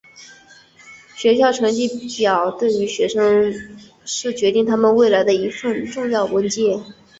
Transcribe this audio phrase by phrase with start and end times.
[1.15, 3.53] 学校成绩表对于学生
[4.03, 6.83] 是决定他们未来的一份重要的文件。